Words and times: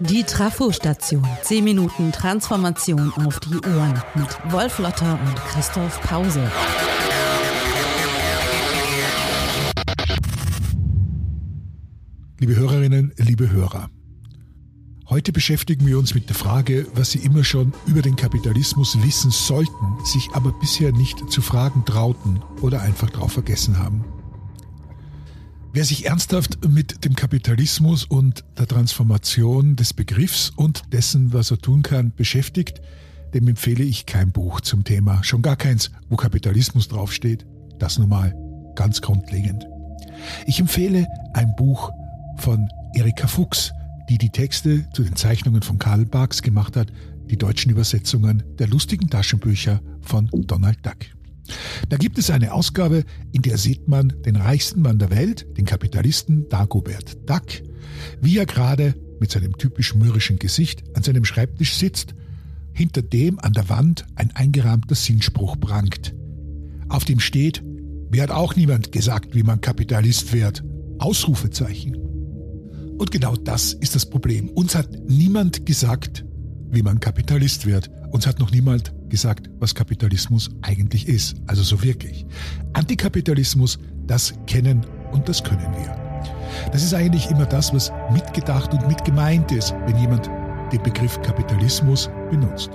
Die 0.00 0.22
Trafo-Station. 0.22 1.26
10 1.42 1.64
Minuten 1.64 2.12
Transformation 2.12 3.12
auf 3.26 3.40
die 3.40 3.56
Ohren 3.56 4.02
mit 4.14 4.52
Wolf 4.52 4.78
Lotter 4.78 5.18
und 5.20 5.36
Christoph 5.46 6.00
Pause. 6.02 6.50
Liebe 12.38 12.56
Hörerinnen, 12.56 13.12
liebe 13.16 13.50
Hörer. 13.50 13.88
Heute 15.08 15.32
beschäftigen 15.32 15.86
wir 15.86 15.98
uns 15.98 16.14
mit 16.14 16.28
der 16.28 16.36
Frage, 16.36 16.86
was 16.94 17.10
Sie 17.10 17.18
immer 17.18 17.44
schon 17.44 17.72
über 17.86 18.02
den 18.02 18.16
Kapitalismus 18.16 19.02
wissen 19.02 19.30
sollten, 19.30 20.04
sich 20.04 20.30
aber 20.32 20.52
bisher 20.52 20.92
nicht 20.92 21.30
zu 21.30 21.42
fragen 21.42 21.84
trauten 21.84 22.42
oder 22.62 22.82
einfach 22.82 23.10
drauf 23.10 23.32
vergessen 23.32 23.78
haben. 23.78 24.04
Wer 25.74 25.84
sich 25.84 26.06
ernsthaft 26.06 26.68
mit 26.68 27.04
dem 27.04 27.16
Kapitalismus 27.16 28.04
und 28.04 28.44
der 28.56 28.68
Transformation 28.68 29.74
des 29.74 29.92
Begriffs 29.92 30.52
und 30.54 30.84
dessen, 30.92 31.32
was 31.32 31.50
er 31.50 31.58
tun 31.58 31.82
kann, 31.82 32.12
beschäftigt, 32.14 32.80
dem 33.34 33.48
empfehle 33.48 33.82
ich 33.82 34.06
kein 34.06 34.30
Buch 34.30 34.60
zum 34.60 34.84
Thema, 34.84 35.24
schon 35.24 35.42
gar 35.42 35.56
keins, 35.56 35.90
wo 36.08 36.14
Kapitalismus 36.14 36.86
draufsteht. 36.86 37.44
Das 37.80 37.98
nun 37.98 38.08
mal 38.08 38.32
ganz 38.76 39.00
grundlegend. 39.00 39.66
Ich 40.46 40.60
empfehle 40.60 41.08
ein 41.32 41.56
Buch 41.56 41.90
von 42.36 42.68
Erika 42.94 43.26
Fuchs, 43.26 43.72
die 44.08 44.18
die 44.18 44.30
Texte 44.30 44.88
zu 44.92 45.02
den 45.02 45.16
Zeichnungen 45.16 45.62
von 45.62 45.80
Karl 45.80 46.06
Barks 46.06 46.42
gemacht 46.42 46.76
hat, 46.76 46.92
die 47.28 47.36
deutschen 47.36 47.72
Übersetzungen 47.72 48.44
der 48.60 48.68
lustigen 48.68 49.10
Taschenbücher 49.10 49.80
von 50.02 50.30
Donald 50.32 50.86
Duck. 50.86 51.13
Da 51.88 51.96
gibt 51.96 52.18
es 52.18 52.30
eine 52.30 52.52
Ausgabe, 52.52 53.04
in 53.32 53.42
der 53.42 53.58
sieht 53.58 53.88
man 53.88 54.14
den 54.24 54.36
reichsten 54.36 54.82
Mann 54.82 54.98
der 54.98 55.10
Welt, 55.10 55.46
den 55.56 55.64
Kapitalisten 55.64 56.48
Dagobert 56.48 57.28
Duck, 57.28 57.62
wie 58.20 58.38
er 58.38 58.46
gerade 58.46 58.94
mit 59.20 59.30
seinem 59.30 59.56
typisch 59.56 59.94
mürrischen 59.94 60.38
Gesicht 60.38 60.84
an 60.94 61.02
seinem 61.02 61.24
Schreibtisch 61.24 61.74
sitzt, 61.74 62.14
hinter 62.72 63.02
dem 63.02 63.38
an 63.38 63.52
der 63.52 63.68
Wand 63.68 64.04
ein 64.16 64.30
eingerahmter 64.34 64.94
Sinnspruch 64.94 65.58
prangt. 65.60 66.14
Auf 66.88 67.04
dem 67.04 67.20
steht, 67.20 67.62
mir 68.10 68.22
hat 68.22 68.30
auch 68.30 68.56
niemand 68.56 68.92
gesagt, 68.92 69.34
wie 69.34 69.42
man 69.42 69.60
Kapitalist 69.60 70.32
wird. 70.32 70.64
Ausrufezeichen. 70.98 71.96
Und 72.98 73.10
genau 73.10 73.34
das 73.34 73.72
ist 73.72 73.94
das 73.94 74.08
Problem. 74.08 74.48
Uns 74.50 74.74
hat 74.74 74.88
niemand 75.08 75.66
gesagt, 75.66 76.24
wie 76.70 76.82
man 76.82 77.00
Kapitalist 77.00 77.66
wird. 77.66 77.90
Uns 78.10 78.26
hat 78.26 78.38
noch 78.38 78.50
niemand 78.50 78.92
gesagt, 79.08 79.50
was 79.58 79.74
Kapitalismus 79.74 80.50
eigentlich 80.62 81.08
ist. 81.08 81.36
Also 81.46 81.62
so 81.62 81.82
wirklich. 81.82 82.26
Antikapitalismus, 82.72 83.78
das 84.06 84.34
kennen 84.46 84.86
und 85.12 85.28
das 85.28 85.42
können 85.42 85.72
wir. 85.74 86.04
Das 86.72 86.82
ist 86.82 86.94
eigentlich 86.94 87.30
immer 87.30 87.46
das, 87.46 87.72
was 87.72 87.92
mitgedacht 88.12 88.72
und 88.72 88.86
mitgemeint 88.88 89.50
ist, 89.52 89.72
wenn 89.86 89.96
jemand 89.98 90.28
den 90.72 90.82
Begriff 90.82 91.20
Kapitalismus 91.22 92.08
benutzt. 92.30 92.70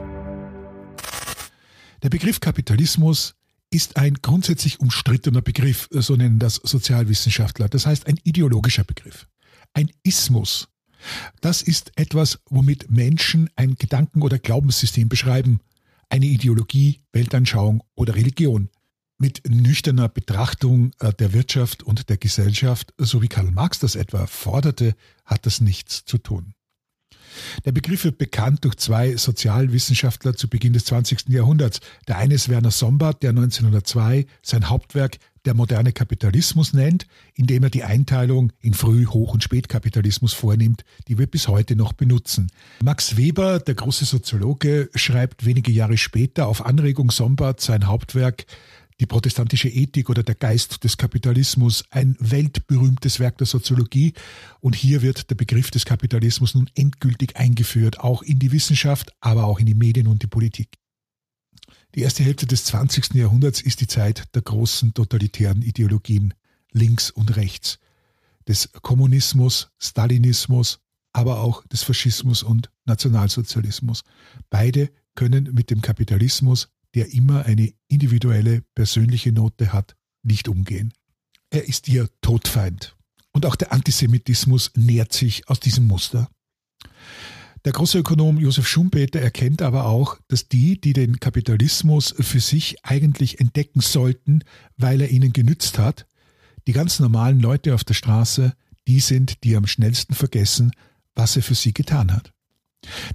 Der 2.03 2.09
Begriff 2.09 2.39
Kapitalismus 2.39 3.35
ist 3.71 3.97
ein 3.97 4.15
grundsätzlich 4.21 4.79
umstrittener 4.79 5.41
Begriff, 5.41 5.87
so 5.91 6.15
nennen 6.15 6.39
das 6.39 6.55
Sozialwissenschaftler. 6.55 7.69
Das 7.69 7.85
heißt 7.85 8.07
ein 8.07 8.19
ideologischer 8.23 8.83
Begriff. 8.83 9.27
Ein 9.73 9.91
Ismus 10.03 10.67
das 11.41 11.61
ist 11.61 11.91
etwas, 11.95 12.39
womit 12.49 12.89
Menschen 12.89 13.49
ein 13.55 13.75
Gedanken- 13.75 14.21
oder 14.21 14.39
Glaubenssystem 14.39 15.09
beschreiben, 15.09 15.59
eine 16.09 16.25
Ideologie, 16.25 17.01
Weltanschauung 17.13 17.83
oder 17.95 18.15
Religion. 18.15 18.69
Mit 19.17 19.41
nüchterner 19.47 20.07
Betrachtung 20.07 20.91
äh, 20.99 21.13
der 21.13 21.33
Wirtschaft 21.33 21.83
und 21.83 22.09
der 22.09 22.17
Gesellschaft, 22.17 22.93
so 22.97 23.21
wie 23.21 23.27
Karl 23.27 23.51
Marx 23.51 23.79
das 23.79 23.95
etwa 23.95 24.27
forderte, 24.27 24.95
hat 25.25 25.45
das 25.45 25.59
nichts 25.59 26.05
zu 26.05 26.17
tun. 26.17 26.53
Der 27.65 27.71
Begriff 27.71 28.03
wird 28.03 28.17
bekannt 28.17 28.65
durch 28.65 28.75
zwei 28.75 29.15
Sozialwissenschaftler 29.15 30.35
zu 30.35 30.47
Beginn 30.47 30.73
des 30.73 30.85
20. 30.85 31.29
Jahrhunderts. 31.29 31.79
Der 32.07 32.17
eine 32.17 32.35
ist 32.35 32.49
Werner 32.49 32.71
Sombart, 32.71 33.23
der 33.23 33.31
1902 33.31 34.25
sein 34.41 34.69
Hauptwerk 34.69 35.17
der 35.45 35.53
moderne 35.53 35.93
Kapitalismus 35.93 36.73
nennt, 36.73 37.07
indem 37.33 37.63
er 37.63 37.69
die 37.69 37.83
Einteilung 37.83 38.51
in 38.61 38.73
Früh-, 38.73 39.05
Hoch- 39.05 39.33
und 39.33 39.43
Spätkapitalismus 39.43 40.33
vornimmt, 40.33 40.83
die 41.07 41.17
wir 41.17 41.27
bis 41.27 41.47
heute 41.47 41.75
noch 41.75 41.93
benutzen. 41.93 42.51
Max 42.83 43.17
Weber, 43.17 43.59
der 43.59 43.75
große 43.75 44.05
Soziologe, 44.05 44.89
schreibt 44.95 45.45
wenige 45.45 45.71
Jahre 45.71 45.97
später 45.97 46.47
auf 46.47 46.65
Anregung 46.65 47.11
Sombart 47.11 47.61
sein 47.61 47.87
Hauptwerk 47.87 48.45
die 48.99 49.05
protestantische 49.05 49.69
Ethik 49.69 50.09
oder 50.09 50.23
der 50.23 50.35
Geist 50.35 50.83
des 50.83 50.97
Kapitalismus, 50.97 51.85
ein 51.89 52.17
weltberühmtes 52.19 53.19
Werk 53.19 53.37
der 53.37 53.47
Soziologie. 53.47 54.13
Und 54.59 54.75
hier 54.75 55.01
wird 55.01 55.29
der 55.29 55.35
Begriff 55.35 55.71
des 55.71 55.85
Kapitalismus 55.85 56.55
nun 56.55 56.69
endgültig 56.75 57.37
eingeführt, 57.37 57.99
auch 57.99 58.21
in 58.21 58.39
die 58.39 58.51
Wissenschaft, 58.51 59.13
aber 59.21 59.45
auch 59.45 59.59
in 59.59 59.65
die 59.65 59.75
Medien 59.75 60.07
und 60.07 60.21
die 60.21 60.27
Politik. 60.27 60.77
Die 61.95 62.01
erste 62.01 62.23
Hälfte 62.23 62.45
des 62.45 62.65
20. 62.65 63.15
Jahrhunderts 63.15 63.61
ist 63.61 63.81
die 63.81 63.87
Zeit 63.87 64.35
der 64.35 64.41
großen 64.41 64.93
totalitären 64.93 65.61
Ideologien 65.61 66.33
links 66.71 67.09
und 67.09 67.35
rechts, 67.35 67.79
des 68.47 68.71
Kommunismus, 68.81 69.69
Stalinismus, 69.79 70.79
aber 71.13 71.39
auch 71.39 71.65
des 71.67 71.83
Faschismus 71.83 72.43
und 72.43 72.69
Nationalsozialismus. 72.85 74.03
Beide 74.49 74.91
können 75.15 75.49
mit 75.53 75.71
dem 75.71 75.81
Kapitalismus, 75.81 76.69
der 76.95 77.13
immer 77.13 77.45
eine 77.45 77.73
individuelle, 77.87 78.63
persönliche 78.75 79.31
Note 79.31 79.73
hat, 79.73 79.95
nicht 80.23 80.47
umgehen. 80.47 80.93
Er 81.49 81.67
ist 81.67 81.87
ihr 81.87 82.09
Todfeind. 82.21 82.95
Und 83.31 83.45
auch 83.45 83.55
der 83.55 83.71
Antisemitismus 83.71 84.71
nährt 84.75 85.13
sich 85.13 85.47
aus 85.47 85.59
diesem 85.59 85.87
Muster. 85.87 86.29
Der 87.65 87.73
große 87.73 87.99
Ökonom 87.99 88.39
Josef 88.39 88.67
Schumpeter 88.67 89.19
erkennt 89.19 89.61
aber 89.61 89.85
auch, 89.85 90.17
dass 90.29 90.47
die, 90.47 90.79
die 90.79 90.93
den 90.93 91.19
Kapitalismus 91.19 92.15
für 92.17 92.39
sich 92.39 92.83
eigentlich 92.85 93.39
entdecken 93.39 93.81
sollten, 93.81 94.43
weil 94.77 95.01
er 95.01 95.09
ihnen 95.09 95.33
genützt 95.33 95.77
hat, 95.77 96.07
die 96.67 96.71
ganz 96.71 96.99
normalen 96.99 97.39
Leute 97.39 97.75
auf 97.75 97.83
der 97.83 97.95
Straße, 97.95 98.53
die 98.87 98.99
sind, 98.99 99.43
die 99.43 99.55
am 99.55 99.67
schnellsten 99.67 100.13
vergessen, 100.13 100.71
was 101.15 101.35
er 101.35 101.43
für 101.43 101.55
sie 101.55 101.73
getan 101.73 102.13
hat. 102.13 102.31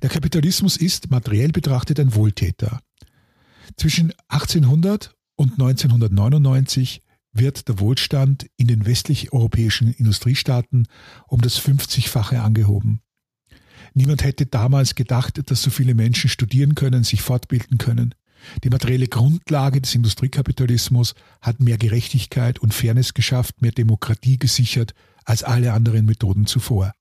Der 0.02 0.10
Kapitalismus 0.10 0.76
ist 0.76 1.10
materiell 1.10 1.50
betrachtet 1.50 1.98
ein 1.98 2.14
Wohltäter. 2.14 2.80
Zwischen 3.76 4.12
1800 4.28 5.14
und 5.36 5.52
1999 5.52 7.02
wird 7.32 7.68
der 7.68 7.80
Wohlstand 7.80 8.46
in 8.56 8.68
den 8.68 8.86
westlich-europäischen 8.86 9.92
Industriestaaten 9.92 10.86
um 11.26 11.40
das 11.40 11.60
50-fache 11.60 12.38
angehoben. 12.38 13.00
Niemand 13.92 14.24
hätte 14.24 14.46
damals 14.46 14.94
gedacht, 14.94 15.50
dass 15.50 15.62
so 15.62 15.70
viele 15.70 15.94
Menschen 15.94 16.30
studieren 16.30 16.74
können, 16.74 17.04
sich 17.04 17.22
fortbilden 17.22 17.78
können. 17.78 18.14
Die 18.62 18.70
materielle 18.70 19.08
Grundlage 19.08 19.80
des 19.80 19.94
Industriekapitalismus 19.94 21.14
hat 21.40 21.60
mehr 21.60 21.78
Gerechtigkeit 21.78 22.58
und 22.58 22.74
Fairness 22.74 23.14
geschafft, 23.14 23.62
mehr 23.62 23.72
Demokratie 23.72 24.38
gesichert 24.38 24.94
als 25.24 25.42
alle 25.42 25.72
anderen 25.72 26.06
Methoden 26.06 26.46
zuvor. 26.46 26.92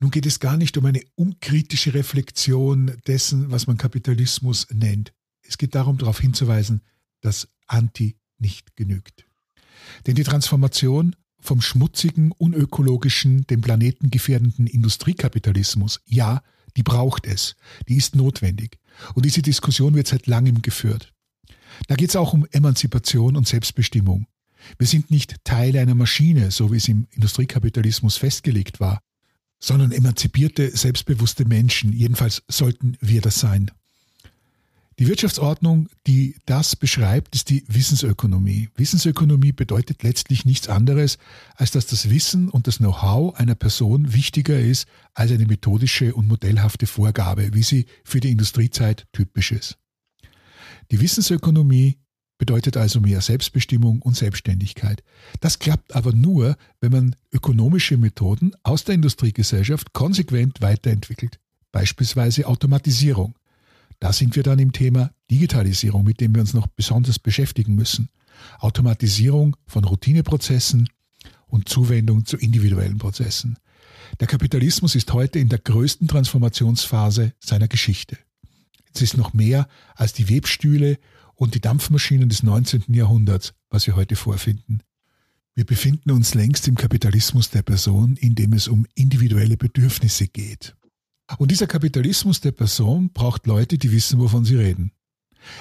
Nun 0.00 0.10
geht 0.10 0.26
es 0.26 0.40
gar 0.40 0.56
nicht 0.56 0.76
um 0.78 0.86
eine 0.86 1.02
unkritische 1.14 1.94
Reflexion 1.94 2.92
dessen, 3.06 3.50
was 3.50 3.66
man 3.66 3.76
Kapitalismus 3.76 4.66
nennt. 4.72 5.12
Es 5.50 5.58
geht 5.58 5.74
darum, 5.74 5.98
darauf 5.98 6.20
hinzuweisen, 6.20 6.80
dass 7.22 7.48
Anti 7.66 8.16
nicht 8.38 8.76
genügt. 8.76 9.26
Denn 10.06 10.14
die 10.14 10.22
Transformation 10.22 11.16
vom 11.40 11.60
schmutzigen, 11.60 12.30
unökologischen, 12.30 13.46
den 13.48 13.60
Planeten 13.60 14.10
gefährdenden 14.10 14.68
Industriekapitalismus, 14.68 16.02
ja, 16.06 16.42
die 16.76 16.84
braucht 16.84 17.26
es, 17.26 17.56
die 17.88 17.96
ist 17.96 18.14
notwendig. 18.14 18.78
Und 19.14 19.24
diese 19.24 19.42
Diskussion 19.42 19.94
wird 19.94 20.06
seit 20.06 20.28
langem 20.28 20.62
geführt. 20.62 21.12
Da 21.88 21.96
geht 21.96 22.10
es 22.10 22.16
auch 22.16 22.32
um 22.32 22.46
Emanzipation 22.52 23.36
und 23.36 23.48
Selbstbestimmung. 23.48 24.26
Wir 24.78 24.86
sind 24.86 25.10
nicht 25.10 25.42
Teil 25.42 25.76
einer 25.76 25.96
Maschine, 25.96 26.52
so 26.52 26.70
wie 26.70 26.76
es 26.76 26.86
im 26.86 27.08
Industriekapitalismus 27.10 28.18
festgelegt 28.18 28.78
war, 28.78 29.00
sondern 29.58 29.90
emanzipierte, 29.90 30.76
selbstbewusste 30.76 31.44
Menschen. 31.44 31.92
Jedenfalls 31.92 32.44
sollten 32.46 32.96
wir 33.00 33.20
das 33.20 33.40
sein. 33.40 33.72
Die 35.00 35.08
Wirtschaftsordnung, 35.08 35.88
die 36.06 36.36
das 36.44 36.76
beschreibt, 36.76 37.34
ist 37.34 37.48
die 37.48 37.64
Wissensökonomie. 37.68 38.68
Wissensökonomie 38.76 39.52
bedeutet 39.52 40.02
letztlich 40.02 40.44
nichts 40.44 40.68
anderes, 40.68 41.16
als 41.56 41.70
dass 41.70 41.86
das 41.86 42.10
Wissen 42.10 42.50
und 42.50 42.66
das 42.66 42.76
Know-how 42.76 43.34
einer 43.36 43.54
Person 43.54 44.12
wichtiger 44.12 44.60
ist 44.60 44.86
als 45.14 45.32
eine 45.32 45.46
methodische 45.46 46.14
und 46.14 46.28
modellhafte 46.28 46.86
Vorgabe, 46.86 47.54
wie 47.54 47.62
sie 47.62 47.86
für 48.04 48.20
die 48.20 48.30
Industriezeit 48.30 49.06
typisch 49.12 49.52
ist. 49.52 49.78
Die 50.90 51.00
Wissensökonomie 51.00 51.96
bedeutet 52.36 52.76
also 52.76 53.00
mehr 53.00 53.22
Selbstbestimmung 53.22 54.02
und 54.02 54.18
Selbstständigkeit. 54.18 55.02
Das 55.40 55.58
klappt 55.58 55.94
aber 55.94 56.12
nur, 56.12 56.58
wenn 56.82 56.92
man 56.92 57.16
ökonomische 57.32 57.96
Methoden 57.96 58.52
aus 58.64 58.84
der 58.84 58.96
Industriegesellschaft 58.96 59.94
konsequent 59.94 60.60
weiterentwickelt, 60.60 61.40
beispielsweise 61.72 62.46
Automatisierung. 62.46 63.34
Da 64.00 64.12
sind 64.12 64.34
wir 64.34 64.42
dann 64.42 64.58
im 64.58 64.72
Thema 64.72 65.12
Digitalisierung, 65.30 66.04
mit 66.04 66.20
dem 66.20 66.34
wir 66.34 66.40
uns 66.40 66.54
noch 66.54 66.66
besonders 66.66 67.18
beschäftigen 67.18 67.74
müssen. 67.74 68.08
Automatisierung 68.58 69.56
von 69.66 69.84
Routineprozessen 69.84 70.88
und 71.46 71.68
Zuwendung 71.68 72.24
zu 72.24 72.38
individuellen 72.38 72.98
Prozessen. 72.98 73.58
Der 74.18 74.26
Kapitalismus 74.26 74.94
ist 74.94 75.12
heute 75.12 75.38
in 75.38 75.48
der 75.48 75.58
größten 75.58 76.08
Transformationsphase 76.08 77.34
seiner 77.38 77.68
Geschichte. 77.68 78.18
Es 78.94 79.02
ist 79.02 79.16
noch 79.16 79.34
mehr 79.34 79.68
als 79.94 80.14
die 80.14 80.28
Webstühle 80.28 80.98
und 81.34 81.54
die 81.54 81.60
Dampfmaschinen 81.60 82.28
des 82.28 82.42
19. 82.42 82.94
Jahrhunderts, 82.94 83.52
was 83.68 83.86
wir 83.86 83.96
heute 83.96 84.16
vorfinden. 84.16 84.82
Wir 85.54 85.64
befinden 85.64 86.10
uns 86.12 86.34
längst 86.34 86.66
im 86.68 86.74
Kapitalismus 86.74 87.50
der 87.50 87.62
Person, 87.62 88.16
in 88.16 88.34
dem 88.34 88.54
es 88.54 88.66
um 88.66 88.86
individuelle 88.94 89.56
Bedürfnisse 89.56 90.26
geht. 90.26 90.74
Und 91.38 91.50
dieser 91.50 91.66
Kapitalismus 91.66 92.40
der 92.40 92.52
Person 92.52 93.10
braucht 93.12 93.46
Leute, 93.46 93.78
die 93.78 93.92
wissen, 93.92 94.18
wovon 94.18 94.44
sie 94.44 94.56
reden. 94.56 94.92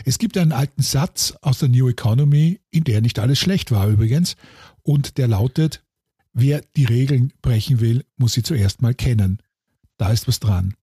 Es 0.06 0.18
gibt 0.18 0.38
einen 0.38 0.52
alten 0.52 0.82
Satz 0.82 1.34
aus 1.42 1.60
der 1.60 1.70
New 1.70 1.88
Economy, 1.88 2.60
in 2.70 2.84
der 2.84 3.02
nicht 3.02 3.20
alles 3.20 3.40
schlecht 3.40 3.72
war 3.72 3.88
übrigens, 3.88 4.36
und 4.84 5.18
der 5.18 5.28
lautet, 5.28 5.84
wer 6.34 6.62
die 6.76 6.86
Regeln 6.86 7.34
brechen 7.42 7.80
will, 7.80 8.04
muss 8.18 8.34
sie 8.34 8.44
zuerst 8.44 8.82
mal 8.82 8.94
kennen. 8.94 9.42
Da 9.98 10.12
ist 10.12 10.28
was 10.28 10.40
dran. 10.40 10.74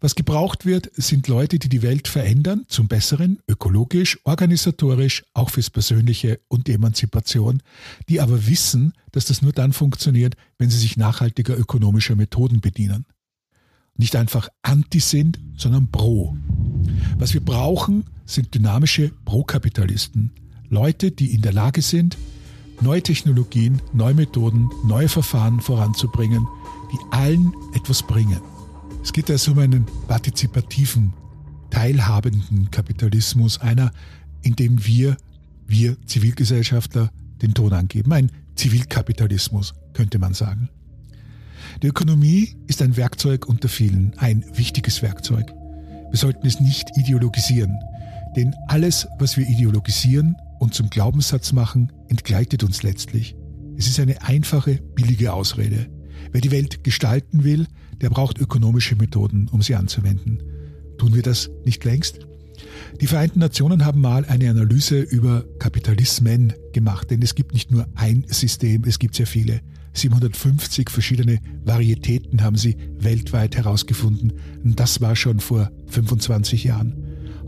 Was 0.00 0.16
gebraucht 0.16 0.66
wird, 0.66 0.90
sind 0.94 1.28
Leute, 1.28 1.60
die 1.60 1.68
die 1.68 1.82
Welt 1.82 2.08
verändern, 2.08 2.64
zum 2.66 2.88
Besseren, 2.88 3.38
ökologisch, 3.46 4.18
organisatorisch, 4.24 5.24
auch 5.32 5.50
fürs 5.50 5.70
Persönliche 5.70 6.40
und 6.48 6.66
die 6.66 6.72
Emanzipation, 6.72 7.62
die 8.08 8.20
aber 8.20 8.48
wissen, 8.48 8.94
dass 9.12 9.26
das 9.26 9.42
nur 9.42 9.52
dann 9.52 9.72
funktioniert, 9.72 10.34
wenn 10.58 10.70
sie 10.70 10.78
sich 10.78 10.96
nachhaltiger 10.96 11.56
ökonomischer 11.56 12.16
Methoden 12.16 12.60
bedienen. 12.60 13.06
Nicht 13.96 14.16
einfach 14.16 14.48
anti 14.62 15.00
sind, 15.00 15.38
sondern 15.56 15.90
pro. 15.90 16.36
Was 17.18 17.34
wir 17.34 17.44
brauchen, 17.44 18.04
sind 18.24 18.54
dynamische 18.54 19.10
Pro-Kapitalisten. 19.24 20.32
Leute, 20.68 21.10
die 21.10 21.34
in 21.34 21.42
der 21.42 21.52
Lage 21.52 21.82
sind, 21.82 22.16
neue 22.80 23.02
Technologien, 23.02 23.80
neue 23.92 24.14
Methoden, 24.14 24.70
neue 24.84 25.08
Verfahren 25.08 25.60
voranzubringen, 25.60 26.46
die 26.92 26.98
allen 27.10 27.52
etwas 27.74 28.02
bringen. 28.02 28.40
Es 29.02 29.12
geht 29.12 29.30
also 29.30 29.52
um 29.52 29.58
einen 29.58 29.86
partizipativen, 30.08 31.12
teilhabenden 31.70 32.70
Kapitalismus, 32.70 33.60
einer, 33.60 33.92
in 34.42 34.56
dem 34.56 34.84
wir, 34.84 35.16
wir 35.66 35.96
Zivilgesellschafter, 36.06 37.10
den 37.42 37.54
Ton 37.54 37.72
angeben. 37.72 38.12
Ein 38.12 38.30
Zivilkapitalismus, 38.54 39.74
könnte 39.92 40.18
man 40.18 40.34
sagen. 40.34 40.68
Die 41.82 41.86
Ökonomie 41.86 42.56
ist 42.66 42.82
ein 42.82 42.96
Werkzeug 42.96 43.48
unter 43.48 43.68
vielen, 43.68 44.12
ein 44.18 44.44
wichtiges 44.54 45.02
Werkzeug. 45.02 45.52
Wir 46.10 46.18
sollten 46.18 46.46
es 46.46 46.60
nicht 46.60 46.96
ideologisieren, 46.96 47.78
denn 48.36 48.54
alles, 48.68 49.08
was 49.18 49.36
wir 49.36 49.48
ideologisieren 49.48 50.36
und 50.58 50.74
zum 50.74 50.90
Glaubenssatz 50.90 51.52
machen, 51.52 51.92
entgleitet 52.08 52.62
uns 52.62 52.82
letztlich. 52.82 53.34
Es 53.76 53.86
ist 53.86 53.98
eine 53.98 54.22
einfache, 54.22 54.76
billige 54.94 55.32
Ausrede. 55.32 55.88
Wer 56.30 56.40
die 56.40 56.50
Welt 56.50 56.84
gestalten 56.84 57.44
will, 57.44 57.66
der 58.00 58.10
braucht 58.10 58.38
ökonomische 58.38 58.96
Methoden, 58.96 59.48
um 59.48 59.62
sie 59.62 59.74
anzuwenden. 59.74 60.42
Tun 60.98 61.14
wir 61.14 61.22
das 61.22 61.50
nicht 61.64 61.84
längst? 61.84 62.20
Die 63.00 63.06
Vereinten 63.06 63.40
Nationen 63.40 63.84
haben 63.84 64.00
mal 64.00 64.24
eine 64.26 64.50
Analyse 64.50 65.00
über 65.00 65.44
Kapitalismen 65.58 66.52
gemacht, 66.72 67.10
denn 67.10 67.22
es 67.22 67.34
gibt 67.34 67.54
nicht 67.54 67.70
nur 67.70 67.86
ein 67.94 68.24
System, 68.28 68.84
es 68.84 68.98
gibt 68.98 69.14
sehr 69.14 69.26
viele. 69.26 69.62
750 69.94 70.90
verschiedene 70.90 71.38
Varietäten 71.64 72.42
haben 72.42 72.56
sie 72.56 72.76
weltweit 72.98 73.56
herausgefunden. 73.56 74.32
Und 74.64 74.80
das 74.80 75.00
war 75.00 75.16
schon 75.16 75.40
vor 75.40 75.70
25 75.88 76.64
Jahren. 76.64 76.94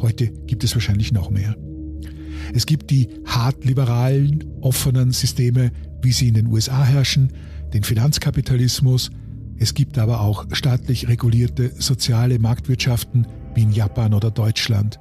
Heute 0.01 0.29
gibt 0.47 0.65
es 0.65 0.75
wahrscheinlich 0.75 1.13
noch 1.13 1.31
mehr. 1.31 1.57
Es 2.53 2.67
gibt 2.67 2.91
die 2.91 3.09
hart 3.25 3.65
liberalen, 3.65 4.45
offenen 4.61 5.13
Systeme, 5.13 5.73
wie 6.03 6.13
sie 6.13 6.29
in 6.29 6.35
den 6.35 6.47
USA 6.49 6.85
herrschen, 6.85 7.33
den 7.73 7.83
Finanzkapitalismus, 7.83 9.11
es 9.59 9.75
gibt 9.75 9.99
aber 9.99 10.21
auch 10.21 10.47
staatlich 10.53 11.09
regulierte 11.09 11.73
soziale 11.79 12.39
Marktwirtschaften 12.39 13.27
wie 13.55 13.63
in 13.63 13.73
Japan 13.73 14.15
oder 14.15 14.31
Deutschland. 14.31 14.99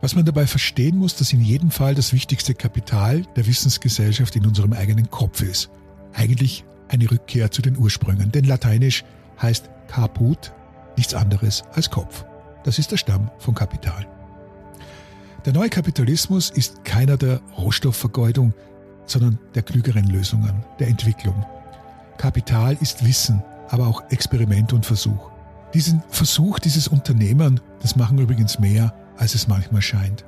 Was 0.00 0.14
man 0.14 0.24
dabei 0.24 0.46
verstehen 0.46 0.98
muss, 0.98 1.16
dass 1.16 1.32
in 1.32 1.40
jedem 1.40 1.70
Fall 1.70 1.94
das 1.94 2.12
wichtigste 2.12 2.54
Kapital 2.54 3.22
der 3.34 3.46
Wissensgesellschaft 3.46 4.36
in 4.36 4.46
unserem 4.46 4.72
eigenen 4.72 5.10
Kopf 5.10 5.42
ist. 5.42 5.70
Eigentlich 6.16 6.64
eine 6.88 7.10
Rückkehr 7.10 7.50
zu 7.50 7.60
den 7.60 7.76
Ursprüngen, 7.76 8.32
denn 8.32 8.44
lateinisch 8.44 9.04
heißt 9.40 9.68
caput 9.86 10.52
nichts 10.96 11.14
anderes 11.14 11.62
als 11.74 11.90
Kopf. 11.90 12.24
Das 12.64 12.78
ist 12.78 12.90
der 12.90 12.96
Stamm 12.96 13.30
von 13.38 13.54
Kapital. 13.54 14.06
Der 15.44 15.52
neue 15.52 15.68
Kapitalismus 15.68 16.48
ist 16.50 16.84
keiner 16.84 17.18
der 17.18 17.40
Rohstoffvergeudung, 17.58 18.54
sondern 19.04 19.38
der 19.54 19.62
klügeren 19.62 20.06
Lösungen, 20.06 20.64
der 20.78 20.88
Entwicklung. 20.88 21.44
Kapital 22.16 22.78
ist 22.80 23.04
Wissen, 23.06 23.42
aber 23.68 23.86
auch 23.86 24.02
Experiment 24.10 24.72
und 24.72 24.86
Versuch. 24.86 25.30
Diesen 25.74 26.02
Versuch, 26.08 26.58
dieses 26.58 26.88
Unternehmen, 26.88 27.60
das 27.82 27.94
machen 27.94 28.18
übrigens 28.18 28.58
mehr, 28.58 28.94
als 29.18 29.34
es 29.34 29.48
manchmal 29.48 29.82
scheint. 29.82 30.24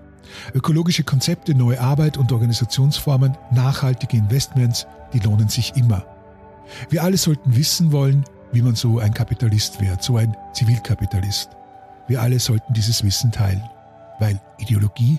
Ökologische 0.54 1.04
Konzepte, 1.04 1.54
neue 1.54 1.80
Arbeit 1.80 2.16
und 2.16 2.32
Organisationsformen, 2.32 3.36
nachhaltige 3.50 4.16
Investments, 4.16 4.86
die 5.12 5.20
lohnen 5.20 5.48
sich 5.48 5.74
immer. 5.76 6.04
Wir 6.90 7.02
alle 7.02 7.16
sollten 7.16 7.56
wissen 7.56 7.92
wollen, 7.92 8.24
wie 8.52 8.62
man 8.62 8.74
so 8.74 8.98
ein 8.98 9.14
Kapitalist 9.14 9.80
wird, 9.80 10.02
so 10.02 10.16
ein 10.16 10.36
Zivilkapitalist. 10.52 11.50
Wir 12.06 12.22
alle 12.22 12.38
sollten 12.38 12.72
dieses 12.72 13.04
Wissen 13.04 13.30
teilen, 13.32 13.62
weil 14.18 14.40
Ideologie 14.58 15.18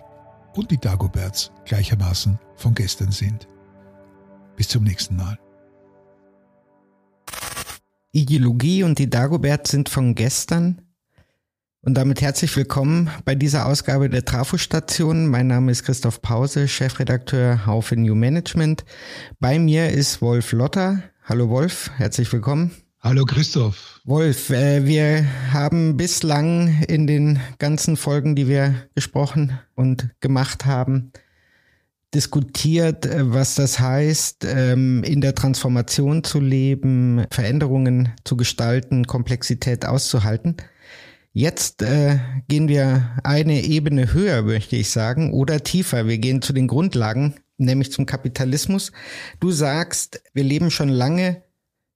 und 0.55 0.71
die 0.71 0.77
Dagoberts 0.79 1.51
gleichermaßen 1.65 2.39
von 2.55 2.73
gestern 2.73 3.11
sind. 3.11 3.47
Bis 4.55 4.67
zum 4.67 4.83
nächsten 4.83 5.15
Mal. 5.15 5.37
Ideologie 8.11 8.83
und 8.83 8.97
die 8.97 9.09
Dagobert 9.09 9.67
sind 9.67 9.87
von 9.87 10.15
gestern. 10.15 10.81
Und 11.81 11.93
damit 11.93 12.21
herzlich 12.21 12.57
willkommen 12.57 13.09
bei 13.23 13.35
dieser 13.35 13.65
Ausgabe 13.65 14.09
der 14.09 14.25
Trafo-Station. 14.25 15.27
Mein 15.27 15.47
Name 15.47 15.71
ist 15.71 15.83
Christoph 15.83 16.21
Pause, 16.21 16.67
Chefredakteur 16.67 17.65
Haufe 17.65 17.95
New 17.95 18.15
Management. 18.15 18.83
Bei 19.39 19.59
mir 19.59 19.89
ist 19.89 20.21
Wolf 20.21 20.51
Lotter. 20.51 21.03
Hallo 21.23 21.47
Wolf, 21.47 21.89
herzlich 21.95 22.33
willkommen. 22.33 22.71
Hallo 22.99 23.23
Christoph. 23.23 24.01
Wolf, 24.03 24.49
äh, 24.49 24.85
wir 24.85 25.25
haben 25.53 25.95
bislang 25.95 26.83
in 26.89 27.07
den 27.07 27.39
ganzen 27.59 27.95
Folgen, 27.95 28.35
die 28.35 28.49
wir 28.49 28.75
gesprochen 28.93 29.57
und 29.73 30.09
gemacht 30.19 30.65
haben, 30.65 31.13
diskutiert, 32.13 33.05
äh, 33.05 33.31
was 33.33 33.55
das 33.55 33.79
heißt, 33.79 34.45
ähm, 34.45 35.01
in 35.05 35.21
der 35.21 35.33
Transformation 35.33 36.25
zu 36.25 36.41
leben, 36.41 37.23
Veränderungen 37.31 38.09
zu 38.25 38.35
gestalten, 38.35 39.07
Komplexität 39.07 39.85
auszuhalten. 39.85 40.57
Jetzt 41.39 41.83
äh, 41.83 42.19
gehen 42.49 42.67
wir 42.67 43.11
eine 43.23 43.63
Ebene 43.63 44.13
höher, 44.13 44.41
möchte 44.41 44.75
ich 44.75 44.89
sagen, 44.89 45.31
oder 45.31 45.63
tiefer. 45.63 46.05
Wir 46.05 46.17
gehen 46.17 46.41
zu 46.41 46.51
den 46.51 46.67
Grundlagen, 46.67 47.35
nämlich 47.57 47.93
zum 47.93 48.05
Kapitalismus. 48.05 48.91
Du 49.39 49.49
sagst, 49.49 50.21
wir 50.33 50.43
leben 50.43 50.69
schon 50.69 50.89
lange 50.89 51.41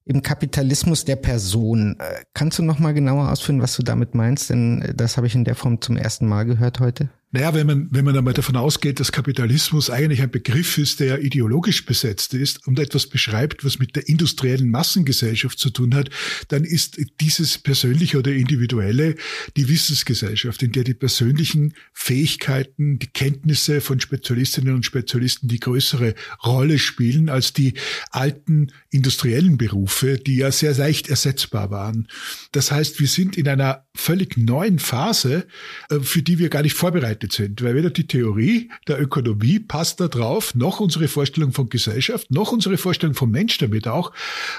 im 0.06 0.22
Kapitalismus 0.22 1.04
der 1.04 1.18
Person. 1.18 1.98
Äh, 2.00 2.24
kannst 2.34 2.58
du 2.58 2.64
noch 2.64 2.80
mal 2.80 2.94
genauer 2.94 3.30
ausführen, 3.30 3.62
was 3.62 3.76
du 3.76 3.84
damit 3.84 4.16
meinst? 4.16 4.50
Denn 4.50 4.94
das 4.96 5.18
habe 5.18 5.28
ich 5.28 5.36
in 5.36 5.44
der 5.44 5.56
Form 5.56 5.82
zum 5.82 5.98
ersten 5.98 6.26
Mal 6.26 6.46
gehört 6.46 6.80
heute. 6.80 7.10
Naja, 7.36 7.56
wenn 7.56 7.66
man, 7.66 7.88
wenn 7.90 8.06
man 8.06 8.16
einmal 8.16 8.36
davon 8.36 8.56
ausgeht, 8.56 9.00
dass 9.00 9.12
Kapitalismus 9.12 9.90
eigentlich 9.90 10.22
ein 10.22 10.30
Begriff 10.30 10.78
ist, 10.78 11.00
der 11.00 11.24
ideologisch 11.24 11.84
besetzt 11.84 12.36
ist 12.36 12.68
und 12.68 12.78
etwas 12.78 13.08
beschreibt, 13.08 13.66
was 13.66 13.80
mit 13.80 13.96
der 13.96 14.08
industriellen 14.08 14.70
Massengesellschaft 14.70 15.58
zu 15.58 15.72
tun 15.72 15.96
hat, 15.96 16.12
dann 16.50 16.64
ist 16.64 17.02
dieses 17.22 17.58
persönliche 17.58 18.20
oder 18.20 18.32
individuelle 18.32 19.16
die 19.58 19.68
Wissensgesellschaft, 19.68 20.62
in 20.62 20.74
der 20.74 20.84
die 20.84 20.94
persönlichen 20.94 21.74
Fähigkeiten, 21.92 23.00
die 23.00 23.08
Kenntnisse 23.08 23.82
von 23.82 24.00
Spezialistinnen 24.00 24.76
und 24.76 24.86
Spezialisten 24.86 25.48
die 25.48 25.60
größere 25.60 26.14
Rolle 26.46 26.78
spielen 26.78 27.30
als 27.30 27.52
die 27.52 27.74
alten 28.12 28.72
industriellen 28.92 29.58
Berufe, 29.58 30.20
die 30.20 30.36
ja 30.36 30.52
sehr 30.52 30.76
leicht 30.76 31.10
ersetzbar 31.10 31.72
waren. 31.72 32.08
Das 32.52 32.72
heißt, 32.72 33.00
wir 33.00 33.08
sind 33.08 33.38
in 33.38 33.48
einer 33.48 33.88
völlig 33.96 34.38
neuen 34.38 34.78
Phase, 34.78 35.48
äh, 35.90 36.00
für 36.02 36.22
die 36.22 36.38
wir 36.38 36.50
gar 36.50 36.62
nicht 36.62 36.76
vorbereitet 36.76 37.23
vorbereitet 37.24 37.34
sind, 37.34 37.62
weil 37.62 37.76
weder 37.76 37.90
die 37.90 38.08
Theorie 38.08 38.70
der 38.88 39.02
Ökonomie 39.02 39.60
passt 39.60 40.00
da 40.00 40.08
drauf, 40.08 40.56
noch 40.56 40.80
unsere 40.80 41.08
Vorstellung 41.08 41.52
von 41.52 41.70
Gesellschaft, 41.70 42.32
noch 42.32 42.52
unsere 42.52 42.78
Vorstellung 42.78 43.16
vom 43.16 43.32
Mensch 43.32 43.58
damit 43.58 43.88
auch. 43.88 44.12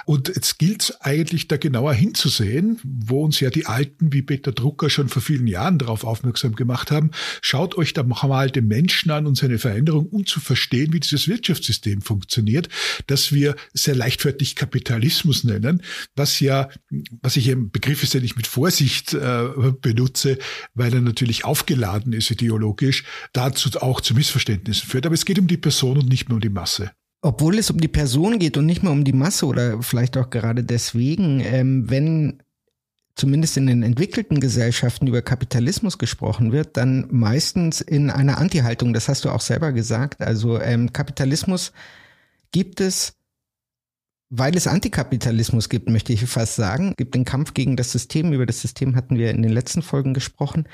Und 0.06 0.28
jetzt 0.28 0.58
gilt 0.58 0.82
es 0.82 1.00
eigentlich 1.00 1.48
da 1.48 1.56
genauer 1.56 1.94
hinzusehen, 1.94 2.78
wo 2.82 3.22
uns 3.24 3.40
ja 3.40 3.50
die 3.50 3.66
Alten 3.66 4.12
wie 4.12 4.22
Peter 4.22 4.52
Drucker 4.52 4.90
schon 4.90 5.08
vor 5.08 5.22
vielen 5.22 5.46
Jahren 5.46 5.78
darauf 5.78 6.04
aufmerksam 6.04 6.54
gemacht 6.54 6.90
haben. 6.90 7.10
Schaut 7.40 7.76
euch 7.76 7.92
da 7.92 8.02
mal 8.02 8.50
den 8.50 8.66
Menschen 8.66 9.10
an 9.10 9.26
und 9.26 9.36
seine 9.36 9.58
Veränderung, 9.58 10.06
um 10.06 10.26
zu 10.26 10.40
verstehen, 10.40 10.92
wie 10.92 11.00
dieses 11.00 11.28
Wirtschaftssystem 11.28 12.00
funktioniert, 12.00 12.68
dass 13.06 13.32
wir 13.32 13.56
sehr 13.72 13.94
leichtfertig 13.94 14.56
Kapitalismus 14.56 15.44
nennen, 15.44 15.82
was 16.16 16.40
ja, 16.40 16.68
was 17.22 17.36
ich 17.36 17.48
im 17.48 17.70
Begriff 17.70 18.02
ist, 18.02 18.14
den 18.14 18.24
ich 18.24 18.36
mit 18.36 18.46
Vorsicht 18.46 19.14
äh, 19.14 19.48
benutze, 19.80 20.38
weil 20.74 20.92
er 20.94 21.00
natürlich 21.00 21.44
aufgeladen 21.44 22.12
ist, 22.12 22.30
ideologisch, 22.30 22.53
dazu 23.32 23.70
auch 23.80 24.00
zu 24.00 24.14
Missverständnissen 24.14 24.88
führt. 24.88 25.06
Aber 25.06 25.14
es 25.14 25.24
geht 25.24 25.38
um 25.38 25.46
die 25.46 25.56
Person 25.56 25.98
und 25.98 26.08
nicht 26.08 26.28
mehr 26.28 26.36
um 26.36 26.40
die 26.40 26.48
Masse. 26.48 26.90
obwohl 27.22 27.58
es 27.58 27.70
um 27.70 27.80
die 27.80 27.88
Person 27.88 28.38
geht 28.38 28.58
und 28.58 28.66
nicht 28.66 28.82
mehr 28.82 28.92
um 28.92 29.02
die 29.02 29.14
Masse 29.14 29.46
oder 29.46 29.82
vielleicht 29.82 30.18
auch 30.18 30.28
gerade 30.28 30.62
deswegen, 30.62 31.40
ähm, 31.40 31.88
wenn 31.88 32.42
zumindest 33.16 33.56
in 33.56 33.66
den 33.66 33.82
entwickelten 33.82 34.40
Gesellschaften 34.40 35.06
über 35.06 35.22
Kapitalismus 35.22 35.98
gesprochen 35.98 36.52
wird, 36.52 36.76
dann 36.76 37.06
meistens 37.10 37.80
in 37.80 38.10
einer 38.10 38.38
Anti-Haltung. 38.38 38.92
Das 38.92 39.08
hast 39.08 39.24
du 39.24 39.30
auch 39.30 39.40
selber 39.40 39.72
gesagt. 39.72 40.20
Also 40.20 40.60
ähm, 40.60 40.92
Kapitalismus 40.92 41.72
gibt 42.52 42.80
es 42.80 43.14
weil 44.36 44.56
es 44.56 44.66
Antikapitalismus 44.66 45.68
gibt, 45.68 45.88
möchte 45.88 46.12
ich 46.12 46.24
fast 46.26 46.56
sagen, 46.56 46.94
gibt 46.96 47.14
den 47.14 47.24
Kampf 47.24 47.54
gegen 47.54 47.76
das 47.76 47.92
System. 47.92 48.32
Über 48.32 48.46
das 48.46 48.60
System 48.60 48.96
hatten 48.96 49.16
wir 49.16 49.30
in 49.30 49.42
den 49.42 49.52
letzten 49.52 49.82
Folgen 49.82 50.14
gesprochen. 50.14 50.66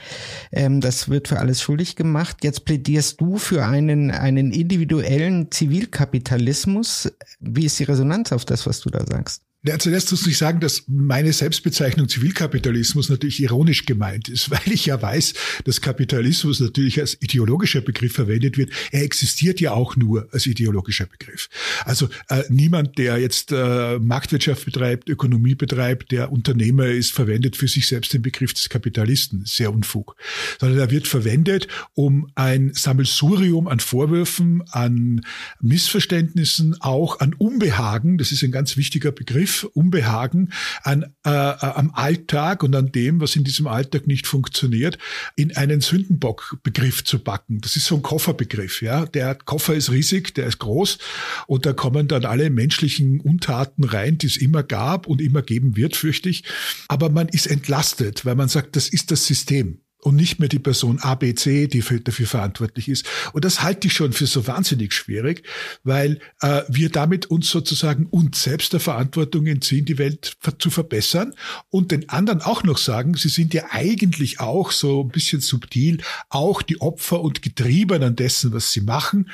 Ähm, 0.52 0.80
das 0.80 1.08
wird 1.08 1.28
für 1.28 1.38
alles 1.38 1.60
schuldig 1.60 1.96
gemacht. 1.96 2.38
Jetzt 2.42 2.64
plädierst 2.64 3.20
du 3.20 3.36
für 3.38 3.66
einen, 3.66 4.10
einen 4.10 4.52
individuellen 4.52 5.50
Zivilkapitalismus. 5.50 7.12
Wie 7.40 7.66
ist 7.66 7.78
die 7.78 7.84
Resonanz 7.84 8.32
auf 8.32 8.44
das, 8.44 8.66
was 8.66 8.80
du 8.80 8.90
da 8.90 9.04
sagst? 9.04 9.42
Ja, 9.62 9.78
zuerst 9.78 10.10
muss 10.10 10.26
ich 10.26 10.38
sagen, 10.38 10.58
dass 10.60 10.84
meine 10.86 11.34
Selbstbezeichnung 11.34 12.08
Zivilkapitalismus 12.08 13.10
natürlich 13.10 13.42
ironisch 13.42 13.84
gemeint 13.84 14.30
ist, 14.30 14.50
weil 14.50 14.72
ich 14.72 14.86
ja 14.86 15.00
weiß, 15.00 15.34
dass 15.64 15.82
Kapitalismus 15.82 16.60
natürlich 16.60 16.98
als 16.98 17.20
ideologischer 17.20 17.82
Begriff 17.82 18.14
verwendet 18.14 18.56
wird. 18.56 18.70
Er 18.90 19.02
existiert 19.02 19.60
ja 19.60 19.72
auch 19.72 19.96
nur 19.96 20.28
als 20.32 20.46
ideologischer 20.46 21.04
Begriff. 21.04 21.50
Also 21.84 22.08
äh, 22.28 22.44
niemand, 22.48 22.96
der 22.96 23.18
jetzt 23.18 23.52
äh, 23.52 23.98
Marktwirtschaft 23.98 24.64
betreibt, 24.64 25.10
Ökonomie 25.10 25.54
betreibt, 25.54 26.10
der 26.10 26.32
Unternehmer 26.32 26.86
ist, 26.86 27.12
verwendet 27.12 27.54
für 27.54 27.68
sich 27.68 27.86
selbst 27.86 28.14
den 28.14 28.22
Begriff 28.22 28.54
des 28.54 28.70
Kapitalisten. 28.70 29.44
Sehr 29.44 29.70
Unfug. 29.70 30.16
Sondern 30.58 30.78
er 30.78 30.90
wird 30.90 31.06
verwendet, 31.06 31.68
um 31.92 32.30
ein 32.34 32.72
Sammelsurium 32.72 33.68
an 33.68 33.80
Vorwürfen, 33.80 34.62
an 34.70 35.20
Missverständnissen, 35.60 36.80
auch 36.80 37.20
an 37.20 37.34
Unbehagen, 37.34 38.16
das 38.16 38.32
ist 38.32 38.42
ein 38.42 38.52
ganz 38.52 38.78
wichtiger 38.78 39.12
Begriff, 39.12 39.49
Begriff 39.50 39.64
Unbehagen 39.74 40.52
an, 40.82 41.14
äh, 41.26 41.30
äh, 41.30 41.32
am 41.32 41.90
Alltag 41.92 42.62
und 42.62 42.74
an 42.74 42.92
dem, 42.92 43.20
was 43.20 43.36
in 43.36 43.44
diesem 43.44 43.66
Alltag 43.66 44.06
nicht 44.06 44.26
funktioniert, 44.26 44.98
in 45.36 45.56
einen 45.56 45.80
Sündenbock-Begriff 45.80 47.04
zu 47.04 47.18
backen. 47.18 47.60
Das 47.60 47.76
ist 47.76 47.86
so 47.86 47.96
ein 47.96 48.02
Kofferbegriff. 48.02 48.82
Ja, 48.82 49.06
der 49.06 49.34
Koffer 49.34 49.74
ist 49.74 49.90
riesig, 49.90 50.34
der 50.34 50.46
ist 50.46 50.58
groß 50.58 50.98
und 51.46 51.66
da 51.66 51.72
kommen 51.72 52.08
dann 52.08 52.24
alle 52.24 52.50
menschlichen 52.50 53.20
Untaten 53.20 53.84
rein, 53.84 54.18
die 54.18 54.26
es 54.26 54.36
immer 54.36 54.62
gab 54.62 55.06
und 55.06 55.20
immer 55.20 55.42
geben 55.42 55.76
wird, 55.76 55.96
fürchte 55.96 56.28
ich. 56.28 56.44
Aber 56.88 57.10
man 57.10 57.28
ist 57.28 57.46
entlastet, 57.46 58.24
weil 58.24 58.36
man 58.36 58.48
sagt, 58.48 58.76
das 58.76 58.88
ist 58.88 59.10
das 59.10 59.26
System 59.26 59.80
und 60.02 60.16
nicht 60.16 60.38
mehr 60.38 60.48
die 60.48 60.58
Person 60.58 60.98
A, 61.00 61.14
B, 61.14 61.34
C, 61.34 61.66
die 61.66 61.82
für, 61.82 62.00
dafür 62.00 62.26
verantwortlich 62.26 62.88
ist. 62.88 63.06
Und 63.32 63.44
das 63.44 63.62
halte 63.62 63.86
ich 63.86 63.92
schon 63.92 64.12
für 64.12 64.26
so 64.26 64.46
wahnsinnig 64.46 64.92
schwierig, 64.92 65.42
weil 65.84 66.20
äh, 66.40 66.62
wir 66.68 66.90
damit 66.90 67.26
uns 67.26 67.50
sozusagen 67.50 68.06
uns 68.06 68.42
selbst 68.42 68.72
der 68.72 68.80
Verantwortung 68.80 69.46
entziehen, 69.46 69.84
die 69.84 69.98
Welt 69.98 70.36
zu 70.58 70.70
verbessern 70.70 71.34
und 71.68 71.92
den 71.92 72.08
anderen 72.08 72.40
auch 72.40 72.62
noch 72.62 72.78
sagen, 72.78 73.14
sie 73.14 73.28
sind 73.28 73.54
ja 73.54 73.64
eigentlich 73.70 74.40
auch 74.40 74.72
so 74.72 75.02
ein 75.02 75.08
bisschen 75.08 75.40
subtil 75.40 75.98
auch 76.28 76.62
die 76.62 76.80
Opfer 76.80 77.20
und 77.20 77.42
Getriebenen 77.42 78.16
dessen, 78.16 78.52
was 78.52 78.72
sie 78.72 78.80
machen. 78.80 79.30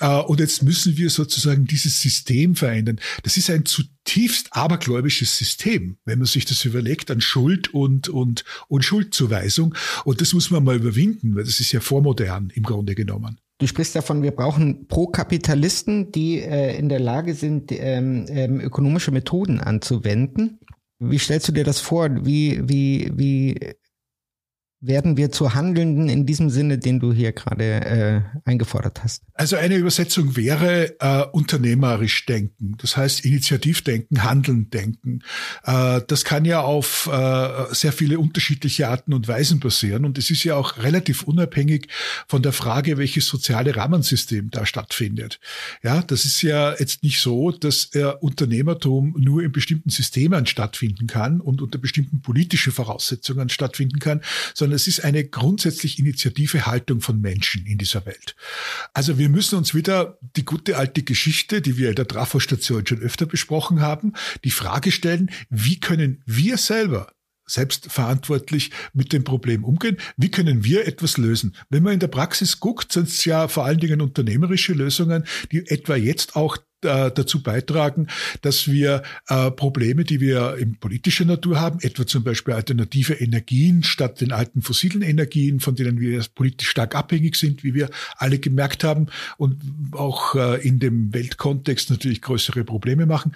Äh, 0.00 0.08
und 0.08 0.40
jetzt 0.40 0.62
müssen 0.62 0.96
wir 0.96 1.10
sozusagen 1.10 1.66
dieses 1.66 2.00
System 2.00 2.56
verändern. 2.56 3.00
Das 3.22 3.36
ist 3.36 3.50
ein 3.50 3.64
zu 3.64 3.82
zutiefst 4.04 4.48
abergläubisches 4.52 5.36
System, 5.36 5.96
wenn 6.04 6.18
man 6.18 6.26
sich 6.26 6.44
das 6.44 6.64
überlegt, 6.64 7.10
an 7.10 7.20
Schuld 7.20 7.72
und, 7.72 8.08
und, 8.08 8.44
und 8.68 8.84
Schuldzuweisung. 8.84 9.74
Und 10.04 10.20
das 10.20 10.32
muss 10.32 10.50
man 10.50 10.64
mal 10.64 10.76
überwinden, 10.76 11.34
weil 11.36 11.44
das 11.44 11.60
ist 11.60 11.72
ja 11.72 11.80
vormodern 11.80 12.50
im 12.54 12.62
Grunde 12.62 12.94
genommen. 12.94 13.38
Du 13.58 13.66
sprichst 13.66 13.94
davon, 13.94 14.22
wir 14.22 14.30
brauchen 14.30 14.86
Pro-Kapitalisten, 14.88 16.12
die 16.12 16.40
äh, 16.40 16.76
in 16.78 16.88
der 16.88 17.00
Lage 17.00 17.34
sind, 17.34 17.70
ähm, 17.72 18.24
ähm, 18.28 18.60
ökonomische 18.60 19.10
Methoden 19.10 19.60
anzuwenden. 19.60 20.60
Wie 20.98 21.18
stellst 21.18 21.48
du 21.48 21.52
dir 21.52 21.64
das 21.64 21.80
vor? 21.80 22.08
Wie, 22.24 22.60
wie, 22.68 23.10
wie 23.14 23.74
werden 24.80 25.18
wir 25.18 25.30
zu 25.30 25.54
Handelnden 25.54 26.08
in 26.08 26.24
diesem 26.24 26.48
Sinne, 26.48 26.78
den 26.78 27.00
du 27.00 27.12
hier 27.12 27.32
gerade 27.32 27.64
äh, 27.64 28.20
eingefordert 28.48 29.04
hast? 29.04 29.22
Also 29.34 29.56
eine 29.56 29.76
Übersetzung 29.76 30.36
wäre 30.36 30.96
äh, 31.00 31.24
unternehmerisch 31.32 32.24
denken, 32.24 32.76
das 32.78 32.96
heißt 32.96 33.24
Initiativdenken, 33.24 34.24
Handeln 34.24 34.70
denken. 34.70 35.20
Äh, 35.64 36.00
das 36.06 36.24
kann 36.24 36.46
ja 36.46 36.62
auf 36.62 37.10
äh, 37.12 37.74
sehr 37.74 37.92
viele 37.92 38.18
unterschiedliche 38.18 38.88
Arten 38.88 39.12
und 39.12 39.28
Weisen 39.28 39.60
passieren 39.60 40.06
und 40.06 40.16
es 40.16 40.30
ist 40.30 40.44
ja 40.44 40.56
auch 40.56 40.78
relativ 40.78 41.24
unabhängig 41.24 41.88
von 42.26 42.42
der 42.42 42.52
Frage, 42.52 42.96
welches 42.96 43.26
soziale 43.26 43.76
Rahmensystem 43.76 44.50
da 44.50 44.64
stattfindet. 44.64 45.40
Ja, 45.82 46.00
das 46.02 46.24
ist 46.24 46.40
ja 46.40 46.74
jetzt 46.78 47.02
nicht 47.02 47.20
so, 47.20 47.50
dass 47.50 47.94
äh, 47.94 48.12
Unternehmertum 48.20 49.14
nur 49.18 49.42
in 49.42 49.52
bestimmten 49.52 49.90
Systemen 49.90 50.46
stattfinden 50.46 51.06
kann 51.06 51.40
und 51.42 51.60
unter 51.60 51.78
bestimmten 51.78 52.22
politischen 52.22 52.72
Voraussetzungen 52.72 53.50
stattfinden 53.50 53.98
kann, 53.98 54.22
sondern 54.54 54.69
sondern 54.70 54.76
es 54.76 54.86
ist 54.86 55.04
eine 55.04 55.24
grundsätzlich 55.24 55.98
initiative 55.98 56.66
Haltung 56.66 57.00
von 57.00 57.20
Menschen 57.20 57.66
in 57.66 57.76
dieser 57.76 58.06
Welt. 58.06 58.36
Also 58.94 59.18
wir 59.18 59.28
müssen 59.28 59.58
uns 59.58 59.74
wieder 59.74 60.18
die 60.36 60.44
gute 60.44 60.76
alte 60.76 61.02
Geschichte, 61.02 61.60
die 61.60 61.76
wir 61.76 61.88
in 61.88 61.96
der 61.96 62.06
Trafostation 62.06 62.86
schon 62.86 63.00
öfter 63.00 63.26
besprochen 63.26 63.80
haben, 63.80 64.12
die 64.44 64.52
Frage 64.52 64.92
stellen, 64.92 65.30
wie 65.48 65.80
können 65.80 66.22
wir 66.24 66.56
selber 66.56 67.12
selbstverantwortlich 67.46 68.70
mit 68.92 69.12
dem 69.12 69.24
Problem 69.24 69.64
umgehen. 69.64 69.96
Wie 70.16 70.30
können 70.30 70.62
wir 70.62 70.86
etwas 70.86 71.16
lösen? 71.16 71.56
Wenn 71.68 71.82
man 71.82 71.94
in 71.94 71.98
der 71.98 72.06
Praxis 72.06 72.60
guckt, 72.60 72.92
sind 72.92 73.08
es 73.08 73.24
ja 73.24 73.48
vor 73.48 73.64
allen 73.64 73.80
Dingen 73.80 74.00
unternehmerische 74.00 74.72
Lösungen, 74.72 75.24
die 75.50 75.66
etwa 75.66 75.96
jetzt 75.96 76.36
auch 76.36 76.58
äh, 76.84 77.10
dazu 77.10 77.42
beitragen, 77.42 78.08
dass 78.42 78.68
wir 78.68 79.02
äh, 79.28 79.50
Probleme, 79.50 80.04
die 80.04 80.20
wir 80.20 80.56
in 80.56 80.76
politischer 80.76 81.24
Natur 81.24 81.60
haben, 81.60 81.78
etwa 81.80 82.06
zum 82.06 82.24
Beispiel 82.24 82.54
alternative 82.54 83.14
Energien 83.14 83.82
statt 83.82 84.20
den 84.20 84.32
alten 84.32 84.62
fossilen 84.62 85.02
Energien, 85.02 85.60
von 85.60 85.74
denen 85.74 86.00
wir 86.00 86.24
politisch 86.34 86.68
stark 86.70 86.94
abhängig 86.94 87.36
sind, 87.36 87.64
wie 87.64 87.74
wir 87.74 87.90
alle 88.16 88.38
gemerkt 88.38 88.84
haben 88.84 89.06
und 89.36 89.60
auch 89.92 90.34
äh, 90.34 90.66
in 90.66 90.78
dem 90.78 91.12
Weltkontext 91.12 91.90
natürlich 91.90 92.22
größere 92.22 92.64
Probleme 92.64 93.06
machen 93.06 93.32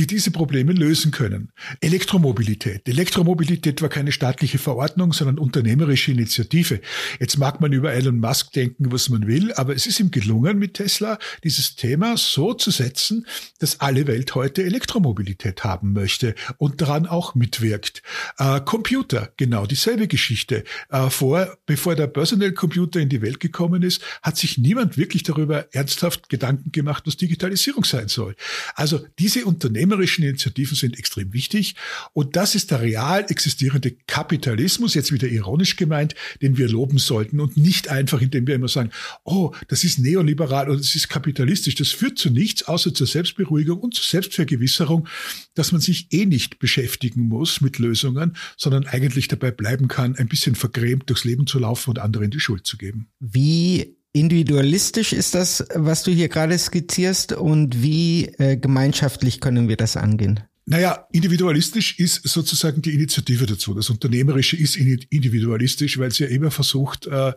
die 0.00 0.06
diese 0.06 0.30
Probleme 0.30 0.72
lösen 0.72 1.10
können. 1.10 1.52
Elektromobilität. 1.82 2.88
Elektromobilität 2.88 3.82
war 3.82 3.90
keine 3.90 4.12
staatliche 4.12 4.56
Verordnung, 4.56 5.12
sondern 5.12 5.38
unternehmerische 5.38 6.10
Initiative. 6.10 6.80
Jetzt 7.18 7.36
mag 7.36 7.60
man 7.60 7.70
über 7.74 7.92
Elon 7.92 8.18
Musk 8.18 8.52
denken, 8.52 8.92
was 8.92 9.10
man 9.10 9.26
will, 9.26 9.52
aber 9.52 9.74
es 9.74 9.86
ist 9.86 10.00
ihm 10.00 10.10
gelungen 10.10 10.58
mit 10.58 10.72
Tesla, 10.74 11.18
dieses 11.44 11.76
Thema 11.76 12.16
so 12.16 12.54
zu 12.54 12.70
setzen, 12.70 13.26
dass 13.58 13.80
alle 13.80 14.06
Welt 14.06 14.34
heute 14.34 14.64
Elektromobilität 14.64 15.64
haben 15.64 15.92
möchte 15.92 16.34
und 16.56 16.80
daran 16.80 17.04
auch 17.04 17.34
mitwirkt. 17.34 18.02
Äh, 18.38 18.62
Computer, 18.62 19.34
genau 19.36 19.66
dieselbe 19.66 20.08
Geschichte. 20.08 20.64
Äh, 20.88 21.10
vor, 21.10 21.58
bevor 21.66 21.94
der 21.94 22.06
Personal 22.06 22.52
Computer 22.52 23.00
in 23.00 23.10
die 23.10 23.20
Welt 23.20 23.38
gekommen 23.38 23.82
ist, 23.82 24.00
hat 24.22 24.38
sich 24.38 24.56
niemand 24.56 24.96
wirklich 24.96 25.24
darüber 25.24 25.66
ernsthaft 25.74 26.30
Gedanken 26.30 26.72
gemacht, 26.72 27.02
was 27.06 27.18
Digitalisierung 27.18 27.84
sein 27.84 28.08
soll. 28.08 28.34
Also 28.74 29.04
diese 29.18 29.44
Unternehmen 29.44 29.89
unternehmerischen 29.90 30.24
Initiativen 30.24 30.76
sind 30.76 30.98
extrem 30.98 31.32
wichtig. 31.32 31.74
Und 32.12 32.36
das 32.36 32.54
ist 32.54 32.70
der 32.70 32.80
real 32.80 33.26
existierende 33.28 33.92
Kapitalismus, 34.06 34.94
jetzt 34.94 35.12
wieder 35.12 35.28
ironisch 35.28 35.76
gemeint, 35.76 36.14
den 36.42 36.56
wir 36.56 36.68
loben 36.68 36.98
sollten 36.98 37.40
und 37.40 37.56
nicht 37.56 37.88
einfach, 37.88 38.20
indem 38.20 38.46
wir 38.46 38.54
immer 38.54 38.68
sagen, 38.68 38.90
oh, 39.24 39.52
das 39.68 39.84
ist 39.84 39.98
neoliberal 39.98 40.68
oder 40.68 40.78
das 40.78 40.94
ist 40.94 41.08
kapitalistisch. 41.08 41.74
Das 41.74 41.90
führt 41.90 42.18
zu 42.18 42.30
nichts, 42.30 42.64
außer 42.64 42.94
zur 42.94 43.06
Selbstberuhigung 43.06 43.80
und 43.80 43.94
zur 43.94 44.04
Selbstvergewisserung, 44.04 45.08
dass 45.54 45.72
man 45.72 45.80
sich 45.80 46.12
eh 46.12 46.26
nicht 46.26 46.58
beschäftigen 46.58 47.22
muss 47.22 47.60
mit 47.60 47.78
Lösungen, 47.78 48.36
sondern 48.56 48.86
eigentlich 48.86 49.28
dabei 49.28 49.50
bleiben 49.50 49.88
kann, 49.88 50.16
ein 50.16 50.28
bisschen 50.28 50.54
vergrämt 50.54 51.08
durchs 51.08 51.24
Leben 51.24 51.46
zu 51.46 51.58
laufen 51.58 51.90
und 51.90 51.98
anderen 51.98 52.30
die 52.30 52.40
Schuld 52.40 52.66
zu 52.66 52.76
geben. 52.76 53.08
Wie 53.18 53.99
individualistisch 54.12 55.12
ist 55.12 55.34
das, 55.34 55.64
was 55.74 56.02
du 56.02 56.10
hier 56.10 56.28
gerade 56.28 56.58
skizzierst 56.58 57.32
und 57.32 57.82
wie 57.82 58.26
äh, 58.38 58.56
gemeinschaftlich 58.56 59.40
können 59.40 59.68
wir 59.68 59.76
das 59.76 59.96
angehen? 59.96 60.40
Naja, 60.70 61.08
individualistisch 61.10 61.98
ist 61.98 62.22
sozusagen 62.28 62.80
die 62.80 62.94
Initiative 62.94 63.44
dazu. 63.44 63.74
Das 63.74 63.90
Unternehmerische 63.90 64.56
ist 64.56 64.76
individualistisch, 64.76 65.98
weil 65.98 66.12
sie 66.12 66.22
ja 66.22 66.30
immer 66.30 66.52
versucht, 66.52 67.08
äh, 67.08 67.32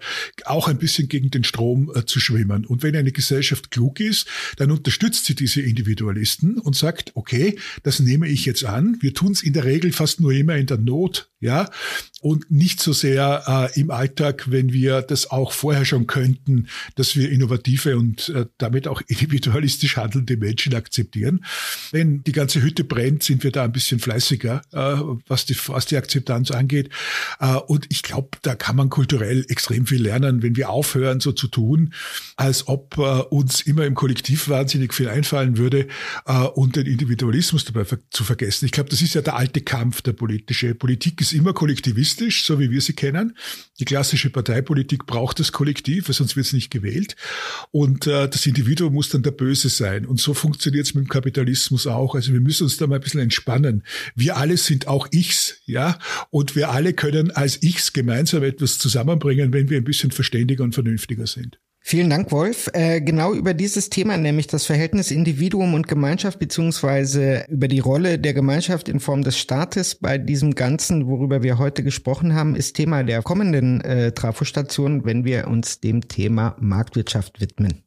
auch 0.45 0.67
ein 0.67 0.77
bisschen 0.77 1.07
gegen 1.07 1.31
den 1.31 1.43
Strom 1.43 1.91
äh, 1.95 2.05
zu 2.05 2.19
schwimmen. 2.19 2.63
Und 2.63 2.83
wenn 2.83 2.95
eine 2.95 3.11
Gesellschaft 3.11 3.71
klug 3.71 3.99
ist, 3.99 4.27
dann 4.57 4.69
unterstützt 4.69 5.25
sie 5.25 5.33
diese 5.33 5.61
Individualisten 5.61 6.59
und 6.59 6.75
sagt, 6.75 7.11
okay, 7.15 7.57
das 7.81 7.99
nehme 7.99 8.27
ich 8.27 8.45
jetzt 8.45 8.65
an. 8.65 8.97
Wir 9.01 9.15
tun 9.15 9.31
es 9.31 9.41
in 9.41 9.53
der 9.53 9.63
Regel 9.63 9.93
fast 9.93 10.19
nur 10.19 10.31
immer 10.31 10.55
in 10.55 10.67
der 10.67 10.77
Not 10.77 11.31
ja, 11.39 11.69
und 12.21 12.49
nicht 12.51 12.79
so 12.79 12.93
sehr 12.93 13.71
äh, 13.75 13.79
im 13.79 13.91
Alltag, 13.91 14.49
wenn 14.49 14.71
wir 14.71 15.01
das 15.01 15.29
auch 15.29 15.51
vorher 15.51 15.83
schon 15.83 16.07
könnten, 16.07 16.67
dass 16.95 17.17
wir 17.17 17.29
innovative 17.29 17.97
und 17.97 18.31
damit 18.59 18.87
auch 18.87 19.01
individualistisch 19.07 19.97
handelnde 19.97 20.37
Menschen 20.37 20.73
akzeptieren. 20.73 21.43
Wenn 21.91 22.23
die 22.23 22.31
ganze 22.31 22.61
Hütte 22.61 22.85
brennt, 22.85 23.22
sind 23.23 23.43
wir 23.43 23.51
da 23.51 23.63
ein 23.63 23.71
bisschen 23.71 23.99
fleißiger, 23.99 24.61
äh, 24.71 24.77
was, 25.27 25.45
die, 25.45 25.55
was 25.67 25.85
die 25.85 25.97
Akzeptanz 25.97 26.51
angeht. 26.51 26.89
Äh, 27.39 27.55
und 27.55 27.87
ich 27.89 28.03
glaube, 28.03 28.29
da 28.41 28.55
kann 28.55 28.75
man 28.75 28.89
kulturell 28.89 29.45
extrem 29.49 29.85
viel 29.85 30.01
lernen, 30.01 30.41
wenn 30.41 30.55
wir 30.55 30.69
aufhören, 30.69 31.19
so 31.19 31.31
zu 31.31 31.47
tun, 31.47 31.93
als 32.35 32.67
ob 32.67 32.97
äh, 32.97 33.01
uns 33.01 33.61
immer 33.61 33.85
im 33.85 33.95
Kollektiv 33.95 34.49
wahnsinnig 34.49 34.93
viel 34.93 35.09
einfallen 35.09 35.57
würde 35.57 35.87
äh, 36.25 36.39
und 36.39 36.75
den 36.75 36.85
Individualismus 36.85 37.65
dabei 37.65 37.85
zu 38.09 38.23
vergessen. 38.23 38.65
Ich 38.65 38.71
glaube, 38.71 38.89
das 38.89 39.01
ist 39.01 39.13
ja 39.15 39.21
der 39.21 39.35
alte 39.35 39.61
Kampf, 39.61 40.01
der 40.01 40.13
politische. 40.13 40.75
Politik 40.75 41.21
ist 41.21 41.33
immer 41.33 41.53
kollektivistisch, 41.53 42.45
so 42.45 42.59
wie 42.59 42.71
wir 42.71 42.81
sie 42.81 42.93
kennen. 42.93 43.37
Die 43.79 43.85
klassische 43.85 44.29
Parteipolitik 44.29 45.05
braucht 45.05 45.39
das 45.39 45.51
Kollektiv, 45.51 46.07
sonst 46.07 46.35
wird 46.35 46.45
es 46.45 46.53
nicht 46.53 46.71
gewählt. 46.71 47.15
Und 47.71 48.07
äh, 48.07 48.27
das 48.27 48.45
Individuum 48.45 48.93
muss 48.93 49.09
dann 49.09 49.23
der 49.23 49.31
Böse 49.31 49.69
sein. 49.69 50.05
Und 50.05 50.19
so 50.19 50.33
funktioniert 50.33 50.85
es 50.85 50.93
mit 50.93 51.05
dem 51.05 51.09
Kapitalismus 51.09 51.87
auch. 51.87 52.15
Also 52.15 52.33
wir 52.33 52.41
müssen 52.41 52.63
uns 52.63 52.77
da 52.77 52.87
mal 52.87 52.95
ein 52.95 53.01
bisschen 53.13 53.23
entspannen. 53.23 53.83
Wir 54.15 54.37
alle 54.37 54.57
sind 54.57 54.87
auch 54.87 55.07
Ichs, 55.11 55.61
ja, 55.65 55.97
und 56.29 56.55
wir 56.55 56.69
alle 56.69 56.93
können 56.93 57.31
als 57.31 57.61
Ichs 57.61 57.93
gemeinsam 57.93 58.43
etwas 58.43 58.77
zusammenbringen, 58.77 59.53
wenn 59.53 59.69
wir 59.69 59.77
ein 59.77 59.83
bisschen 59.83 60.11
verständiger 60.11 60.63
und 60.63 60.73
vernünftiger 60.73 61.27
sind. 61.27 61.59
Vielen 61.85 62.09
Dank, 62.09 62.31
Wolf. 62.31 62.69
Äh, 62.71 63.01
genau 63.01 63.33
über 63.33 63.53
dieses 63.53 63.89
Thema, 63.89 64.15
nämlich 64.15 64.47
das 64.47 64.65
Verhältnis 64.65 65.11
Individuum 65.11 65.73
und 65.73 65.89
Gemeinschaft, 65.89 66.39
beziehungsweise 66.39 67.45
über 67.49 67.67
die 67.67 67.79
Rolle 67.79 68.17
der 68.19 68.33
Gemeinschaft 68.33 68.87
in 68.87 69.01
Form 69.01 69.21
des 69.21 69.37
Staates 69.37 69.95
bei 69.95 70.17
diesem 70.17 70.55
Ganzen, 70.55 71.07
worüber 71.07 71.43
wir 71.43 71.57
heute 71.57 71.83
gesprochen 71.83 72.35
haben, 72.35 72.55
ist 72.55 72.77
Thema 72.77 73.03
der 73.03 73.21
kommenden 73.21 73.81
äh, 73.81 74.13
Trafostation, 74.13 75.03
wenn 75.03 75.25
wir 75.25 75.49
uns 75.49 75.81
dem 75.81 76.07
Thema 76.07 76.55
Marktwirtschaft 76.61 77.41
widmen. 77.41 77.83